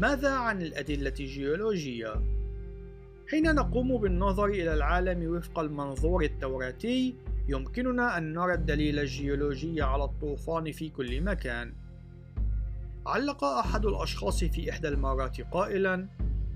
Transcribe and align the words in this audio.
ماذا 0.00 0.30
عن 0.30 0.62
الأدلة 0.62 1.14
الجيولوجية؟ 1.20 2.14
حين 3.30 3.54
نقوم 3.54 3.96
بالنظر 4.00 4.44
إلى 4.44 4.74
العالم 4.74 5.36
وفق 5.36 5.58
المنظور 5.58 6.24
التوراتي 6.24 7.14
يمكننا 7.48 8.18
أن 8.18 8.32
نرى 8.32 8.54
الدليل 8.54 8.98
الجيولوجي 8.98 9.82
على 9.82 10.04
الطوفان 10.04 10.72
في 10.72 10.88
كل 10.88 11.20
مكان 11.20 11.72
علق 13.06 13.44
أحد 13.44 13.86
الأشخاص 13.86 14.44
في 14.44 14.70
إحدى 14.70 14.88
المرات 14.88 15.40
قائلا 15.40 16.08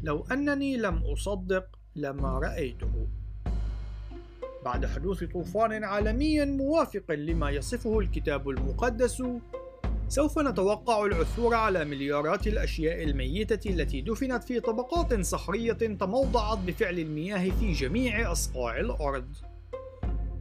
لو 0.03 0.25
أنني 0.33 0.77
لم 0.77 0.97
أصدق 1.13 1.67
لما 1.97 2.39
رأيته 2.39 3.07
بعد 4.65 4.87
حدوث 4.87 5.25
طوفان 5.25 5.85
عالمي 5.85 6.45
موافق 6.45 7.13
لما 7.13 7.51
يصفه 7.51 7.99
الكتاب 8.01 8.49
المقدس 8.49 9.23
سوف 10.09 10.39
نتوقع 10.39 11.07
العثور 11.07 11.55
على 11.55 11.85
مليارات 11.85 12.47
الأشياء 12.47 13.05
الميتة 13.05 13.71
التي 13.71 14.01
دفنت 14.01 14.45
في 14.45 14.61
طبقات 14.61 15.21
صخرية 15.21 15.73
تموضعت 15.73 16.59
بفعل 16.59 16.99
المياه 16.99 17.51
في 17.51 17.73
جميع 17.73 18.33
أصقاع 18.33 18.81
الأرض. 18.81 19.37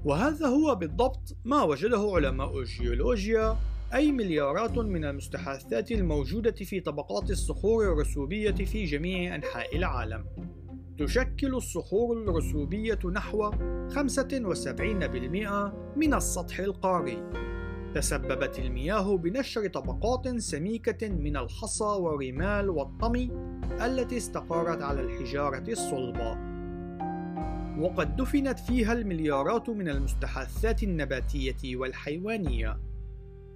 وهذا 0.06 0.48
هو 0.48 0.76
بالضبط 0.76 1.38
ما 1.46 1.64
وجده 1.64 2.12
علماء 2.16 2.60
الجيولوجيا 2.60 3.58
أي 3.94 4.12
مليارات 4.12 4.78
من 4.78 5.06
المستحاثات 5.06 5.92
الموجودة 5.92 6.52
في 6.52 6.80
طبقات 6.80 7.32
الصخور 7.32 7.94
الرسوبية 7.94 8.52
في 8.52 8.86
جميع 8.86 9.36
أنحاء 9.36 9.76
العالم. 9.76 10.26
تشكل 10.98 11.56
الصخور 11.56 12.18
الرسوبية 12.18 13.00
نحو 13.14 13.52
75% 13.52 13.56
من 15.98 16.14
السطح 16.14 16.60
القاري 16.60 17.24
تسببت 17.96 18.60
المياه 18.60 19.18
بنشر 19.18 19.68
طبقات 19.68 20.38
سميكة 20.38 21.10
من 21.10 21.38
الحصى 21.38 21.84
والرمال 21.84 22.70
والطمي 22.70 23.32
التي 23.82 24.18
استقرت 24.18 24.82
على 24.82 25.02
الحجارة 25.02 25.64
الصلبة. 25.68 26.38
وقد 27.80 28.16
دفنت 28.16 28.60
فيها 28.60 28.94
المليارات 28.94 29.70
من 29.70 29.90
المستحاثات 29.90 30.84
النباتية 30.84 31.76
والحيوانية. 31.76 32.80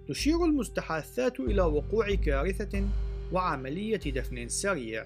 تشير 0.08 0.46
المستحاثات 0.46 1.40
إلى 1.40 1.62
وقوع 1.62 2.16
كارثة 2.16 2.84
وعملية 3.32 3.98
دفن 3.98 4.48
سريع. 4.48 5.06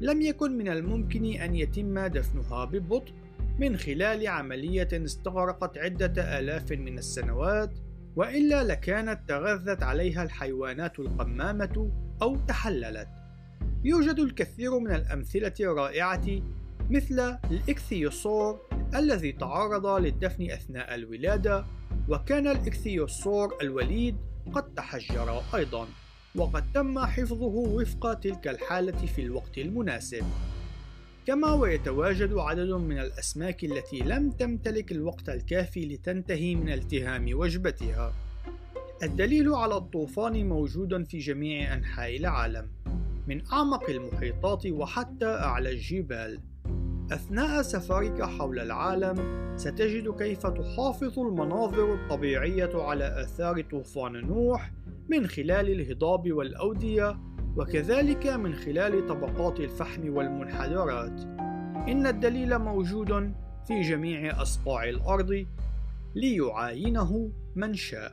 لم 0.00 0.22
يكن 0.22 0.58
من 0.58 0.68
الممكن 0.68 1.24
أن 1.24 1.54
يتم 1.54 2.06
دفنها 2.06 2.64
ببطء 2.64 3.12
من 3.58 3.76
خلال 3.76 4.26
عملية 4.26 4.88
استغرقت 4.92 5.78
عدة 5.78 6.38
آلاف 6.38 6.72
من 6.72 6.98
السنوات 6.98 7.70
وإلا 8.16 8.64
لكانت 8.64 9.20
تغذت 9.28 9.82
عليها 9.82 10.22
الحيوانات 10.22 10.98
القمامة 10.98 11.90
أو 12.22 12.36
تحللت. 12.36 13.08
يوجد 13.84 14.18
الكثير 14.18 14.78
من 14.78 14.90
الأمثلة 14.90 15.52
الرائعة 15.60 16.42
مثل 16.90 17.38
الإكثيوسور 17.50 18.60
الذي 18.94 19.32
تعرض 19.32 19.86
للدفن 19.86 20.50
أثناء 20.50 20.94
الولادة 20.94 21.64
وكان 22.08 22.46
الإكثيوسور 22.46 23.56
الوليد 23.62 24.16
قد 24.52 24.74
تحجر 24.74 25.42
أيضا 25.54 25.86
وقد 26.34 26.72
تم 26.72 26.98
حفظه 26.98 27.44
وفق 27.44 28.14
تلك 28.14 28.48
الحالة 28.48 29.06
في 29.06 29.22
الوقت 29.22 29.58
المناسب 29.58 30.24
كما 31.26 31.52
ويتواجد 31.54 32.32
عدد 32.32 32.70
من 32.70 32.98
الأسماك 32.98 33.64
التي 33.64 33.98
لم 33.98 34.30
تمتلك 34.30 34.92
الوقت 34.92 35.28
الكافي 35.28 35.86
لتنتهي 35.86 36.54
من 36.54 36.72
التهام 36.72 37.30
وجبتها. 37.32 38.12
الدليل 39.02 39.54
على 39.54 39.76
الطوفان 39.76 40.48
موجود 40.48 41.04
في 41.04 41.18
جميع 41.18 41.74
أنحاء 41.74 42.16
العالم، 42.16 42.66
من 43.28 43.46
أعمق 43.52 43.90
المحيطات 43.90 44.66
وحتى 44.66 45.26
أعلى 45.26 45.70
الجبال. 45.70 46.40
أثناء 47.12 47.62
سفرك 47.62 48.22
حول 48.22 48.58
العالم 48.58 49.44
ستجد 49.56 50.14
كيف 50.18 50.46
تحافظ 50.46 51.18
المناظر 51.18 51.94
الطبيعية 51.94 52.70
على 52.74 53.22
آثار 53.22 53.60
طوفان 53.60 54.12
نوح 54.12 54.72
من 55.08 55.26
خلال 55.26 55.80
الهضاب 55.80 56.32
والأودية 56.32 57.18
وكذلك 57.56 58.26
من 58.26 58.54
خلال 58.54 59.06
طبقات 59.06 59.60
الفحم 59.60 60.16
والمنحدرات. 60.16 61.20
إن 61.88 62.06
الدليل 62.06 62.58
موجود 62.58 63.34
في 63.66 63.80
جميع 63.80 64.42
أصقاع 64.42 64.84
الأرض 64.84 65.46
ليعاينه 66.14 67.30
من 67.56 67.74
شاء. 67.74 68.12